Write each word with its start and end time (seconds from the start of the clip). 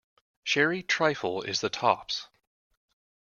Sherry 0.43 0.81
trifle 0.81 1.43
is 1.43 1.61
the 1.61 1.69
tops! 1.69 2.27